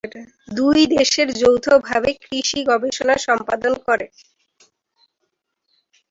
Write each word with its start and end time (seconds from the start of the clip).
দুই 0.49 0.79
দেশের 0.95 1.27
যৌথভাবে 1.41 2.09
কৃষি 2.23 2.59
গবেষণা 2.69 3.15
সম্পাদন 3.27 3.73
করে। 3.87 4.05